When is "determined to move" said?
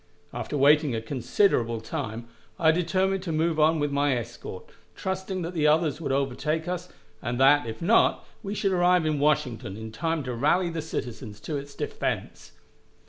2.71-3.59